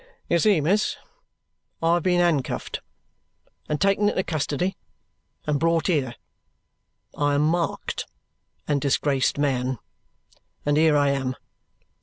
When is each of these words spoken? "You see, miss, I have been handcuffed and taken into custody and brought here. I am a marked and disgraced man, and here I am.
"You 0.27 0.39
see, 0.39 0.61
miss, 0.61 0.97
I 1.79 1.93
have 1.93 2.01
been 2.01 2.19
handcuffed 2.21 2.81
and 3.69 3.79
taken 3.79 4.09
into 4.09 4.23
custody 4.23 4.75
and 5.45 5.59
brought 5.59 5.85
here. 5.85 6.15
I 7.15 7.35
am 7.35 7.41
a 7.43 7.49
marked 7.49 8.07
and 8.67 8.81
disgraced 8.81 9.37
man, 9.37 9.77
and 10.65 10.75
here 10.75 10.97
I 10.97 11.09
am. 11.11 11.35